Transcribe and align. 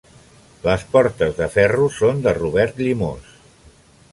Les 0.61 0.85
portes 0.95 1.35
de 1.41 1.49
ferro 1.57 1.85
són 1.99 2.25
de 2.25 2.33
Robert 2.39 2.81
Llimós. 2.87 3.29